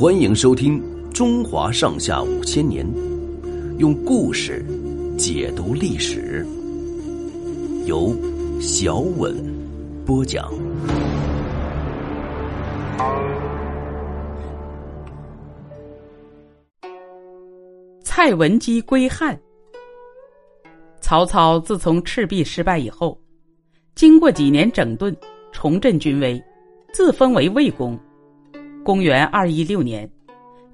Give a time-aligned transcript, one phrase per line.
[0.00, 0.82] 欢迎收听
[1.12, 2.86] 《中华上下五千年》，
[3.76, 4.64] 用故事
[5.18, 6.42] 解读历史，
[7.84, 8.16] 由
[8.62, 9.36] 小稳
[10.06, 10.50] 播讲。
[18.02, 19.38] 蔡文姬归汉。
[21.02, 23.20] 曹操自从赤壁失败以后，
[23.94, 25.14] 经过几年整顿，
[25.52, 26.42] 重振军威，
[26.90, 28.00] 自封为魏公。
[28.82, 30.10] 公元二一六年，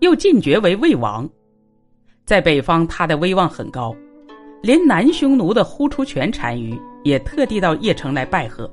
[0.00, 1.28] 又进爵为魏王。
[2.24, 3.94] 在北方，他的威望很高，
[4.62, 8.72] 连南匈奴的呼出泉单于也特地到邺城来拜贺。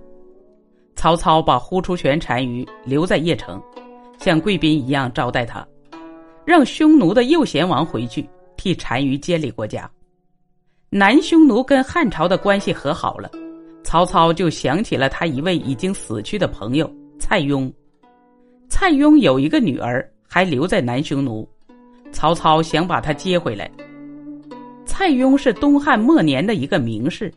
[0.95, 3.61] 曹操把呼出泉单于留在邺城，
[4.19, 5.67] 像贵宾一样招待他，
[6.45, 9.89] 让匈奴的右贤王回去替单于监理国家。
[10.89, 13.31] 南匈奴跟汉朝的关系和好了，
[13.83, 17.73] 曹操就想起了他一位已经死去的朋友蔡邕。
[18.83, 21.47] 蔡邕有一个女儿，还留在南匈奴，
[22.11, 23.71] 曹操想把她接回来。
[24.85, 27.33] 蔡邕是东汉末年的一个名士，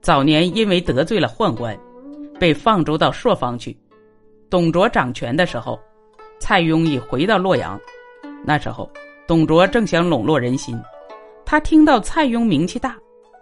[0.00, 1.78] 早年因为得罪了宦官，
[2.40, 3.76] 被放逐到朔方去。
[4.48, 5.78] 董卓掌权的时候，
[6.40, 7.78] 蔡邕已回到洛阳。
[8.42, 8.90] 那时候，
[9.26, 10.74] 董卓正想笼络人心，
[11.44, 12.96] 他听到蔡邕名气大，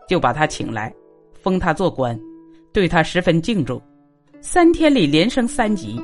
[0.09, 0.93] 就把他请来，
[1.33, 2.19] 封他做官，
[2.73, 3.81] 对他十分敬重，
[4.41, 6.03] 三天里连升三级。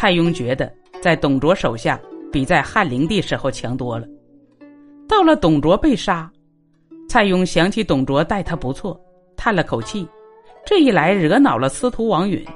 [0.00, 4.06] 蔡邕觉得在董卓手下比在汉灵帝时候强多了。
[5.08, 6.30] 到了董卓被杀，
[7.08, 8.96] 蔡邕想起董卓待他不错，
[9.36, 10.08] 叹了口气。
[10.64, 12.46] 这一来惹恼了司徒王允，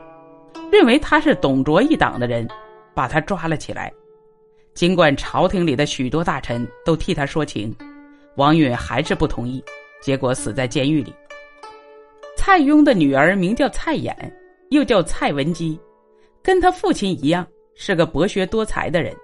[0.70, 2.46] 认为他是董卓一党的人，
[2.94, 3.92] 把他抓了起来。
[4.72, 7.74] 尽管朝廷里的许多大臣都替他说情，
[8.36, 9.60] 王允还是不同意，
[10.00, 11.12] 结果死在监狱里。
[12.36, 14.14] 蔡邕的女儿名叫蔡琰，
[14.70, 15.76] 又叫蔡文姬。
[16.42, 17.46] 跟他父亲一样
[17.76, 19.14] 是个博学多才的人，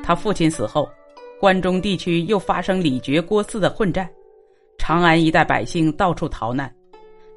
[0.00, 0.88] 他父亲死后，
[1.40, 4.08] 关中地区又发生李傕郭汜的混战，
[4.78, 6.72] 长安一带百姓到处逃难，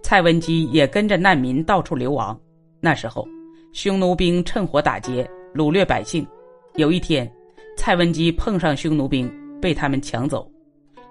[0.03, 2.39] 蔡文姬也跟着难民到处流亡。
[2.79, 3.27] 那时候，
[3.73, 6.25] 匈奴兵趁火打劫，掳掠百姓。
[6.75, 7.29] 有一天，
[7.75, 10.47] 蔡文姬碰上匈奴兵，被他们抢走。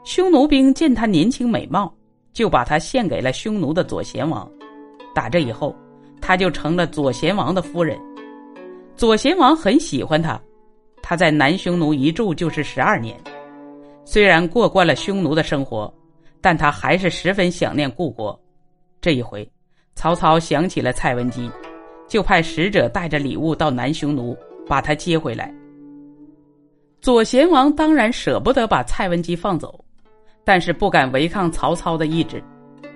[0.05, 1.93] 匈奴兵见她年轻美貌，
[2.33, 4.49] 就把她献给了匈奴的左贤王。
[5.13, 5.75] 打这以后。
[6.21, 8.01] 他就成了左贤王的夫人，
[8.97, 10.41] 左贤王很喜欢他，
[11.03, 13.17] 他在南匈奴一住就是十二年。
[14.05, 15.93] 虽然过惯了匈奴的生活，
[16.41, 18.39] 但他还是十分想念故国。
[19.01, 19.51] 这一回，
[19.97, 21.51] 曹操想起了蔡文姬，
[22.07, 25.53] 就派使者带着礼物到南匈奴，把他接回来。
[27.01, 29.85] 左贤王当然舍不得把蔡文姬放走，
[30.45, 32.43] 但是不敢违抗曹操的意志，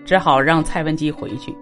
[0.04, 1.54] 只好让蔡文姬回去。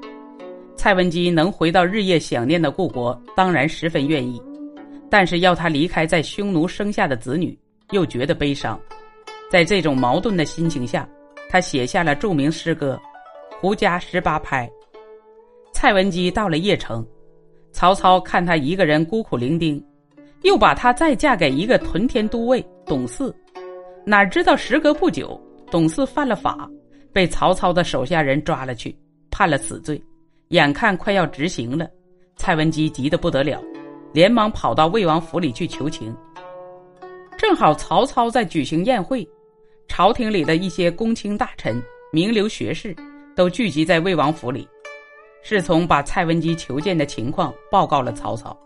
[0.77, 4.41] 蔡文姬能回到日夜想念的故国，当然十分愿意，
[5.11, 7.59] 但是要他离开在匈奴生下的子女，
[7.91, 8.79] 又觉得悲伤。
[9.51, 11.09] 在这种矛盾的心情下，
[11.49, 13.01] 他写下了著名诗歌
[13.59, 14.69] 《胡笳十八拍》。
[15.73, 17.05] 蔡文姬到了邺城，
[17.73, 19.83] 曹操看她一个人孤苦伶仃，
[20.43, 23.35] 又把她再嫁给一个屯田都尉董祀。
[24.05, 26.69] 哪知道时隔不久，董祀犯了法，
[27.13, 28.97] 被曹操的手下人抓了去，
[29.31, 30.01] 判了死罪。
[30.49, 31.91] 眼看快要执行了，
[32.37, 33.61] 蔡文姬急得不得了，
[34.13, 36.17] 连忙跑到魏王府里去求情。
[37.37, 39.29] 正好曹操在举行宴会，
[39.89, 42.95] 朝廷里的一些公卿大臣、名流学士
[43.35, 44.69] 都聚集在魏王府里。
[45.43, 48.57] 侍从把蔡文姬求见的情况报告了曹操。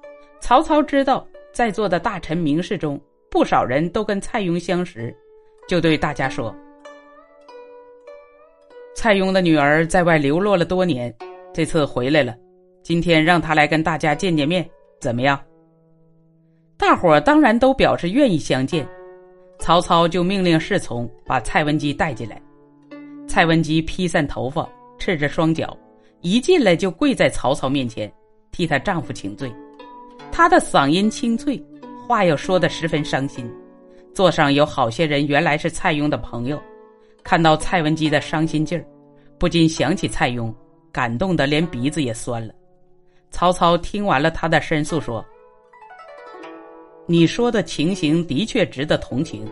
[0.40, 5.14] 曹操知道在座的大臣名士中不少人都跟蔡邕相识，
[5.66, 6.54] 就对大家说
[8.94, 11.14] ：“蔡邕的女儿在外流落了多年。”
[11.52, 12.34] 这次回来了，
[12.82, 14.68] 今天让他来跟大家见见面，
[15.00, 15.38] 怎么样？
[16.76, 18.86] 大伙当然都表示愿意相见。
[19.58, 22.40] 曹操就命令侍从把蔡文姬带进来。
[23.28, 24.66] 蔡文姬披散头发，
[24.98, 25.76] 赤着双脚，
[26.22, 28.10] 一进来就跪在曹操面前，
[28.52, 29.52] 替她丈夫请罪。
[30.32, 31.62] 她的嗓音清脆，
[32.08, 33.46] 话又说得十分伤心。
[34.14, 36.58] 座上有好些人，原来是蔡邕的朋友，
[37.22, 38.84] 看到蔡文姬的伤心劲儿，
[39.38, 40.52] 不禁想起蔡邕。
[40.92, 42.52] 感动的连鼻子也酸了。
[43.30, 45.24] 曹操听完了他的申诉，说
[47.06, 49.48] ：“你说的情形的确值得同情，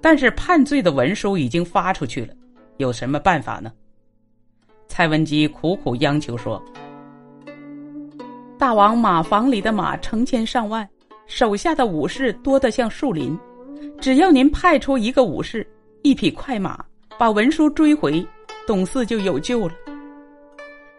[0.00, 2.34] 但是判罪的文书已经发出去了，
[2.78, 3.72] 有什么办法呢？”
[4.88, 6.62] 蔡文姬苦苦央求说
[8.58, 10.88] ：“大王马房里的马成千上万，
[11.26, 13.38] 手下的武士多得像树林，
[14.00, 15.66] 只要您派出一个武士，
[16.02, 16.84] 一匹快马，
[17.16, 18.26] 把文书追回，
[18.66, 19.74] 董四就有救了。”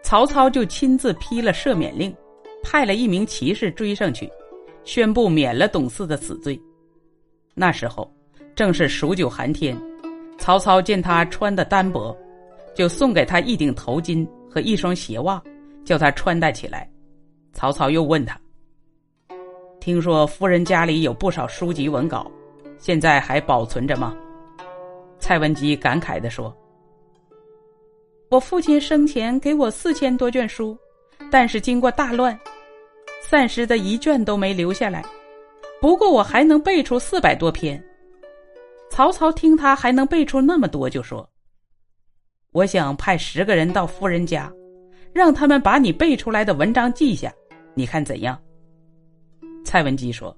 [0.05, 2.15] 曹操就亲自批了赦免令，
[2.61, 4.31] 派了一名骑士追上去，
[4.83, 6.61] 宣布免了董祀的死罪。
[7.55, 8.07] 那时候
[8.55, 9.75] 正是数九寒天，
[10.37, 12.15] 曹操见他穿的单薄，
[12.75, 15.41] 就送给他一顶头巾和一双鞋袜，
[15.83, 16.87] 叫他穿戴起来。
[17.51, 18.39] 曹操又问他
[19.81, 22.31] ：“听说夫人家里有不少书籍文稿，
[22.77, 24.15] 现在还保存着吗？”
[25.17, 26.55] 蔡文姬感慨地说
[28.29, 30.77] ：“我父亲生前给我四千多卷书，
[31.31, 32.37] 但是经过大乱，
[33.21, 35.05] 散失的一卷都没留下来。
[35.79, 37.81] 不过我还能背出四百多篇。”
[38.89, 41.27] 曹操听他还能背出那么多，就说
[42.53, 44.51] ：“我想派十个人到夫人家，
[45.13, 47.33] 让他们把你背出来的文章记下，
[47.73, 48.39] 你看怎样？”
[49.65, 50.35] 蔡文姬说：“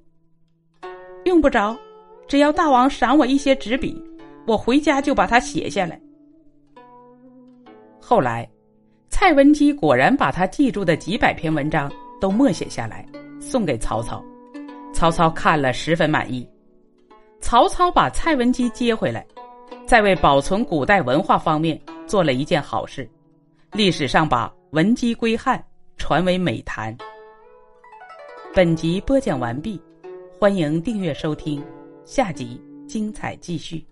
[1.26, 1.78] 用不着，
[2.28, 4.02] 只要大王赏我一些纸笔。”
[4.48, 6.02] 我回家就把它写下来。
[8.10, 8.50] 后来，
[9.10, 13.06] 蔡文姬果然把他记住的几百篇文章都默写下来，
[13.38, 14.24] 送给曹操。
[14.94, 16.50] 曹操看了十分满意。
[17.42, 19.28] 曹操把蔡文姬接回来，
[19.86, 23.06] 在为保存古代文化方面做了一件好事，
[23.74, 25.62] 历史上把文姬归汉
[25.98, 26.98] 传为美谈。
[28.56, 29.78] 本集播讲完毕，
[30.40, 31.62] 欢迎订阅收听，
[32.06, 32.58] 下集
[32.88, 33.86] 精彩继续。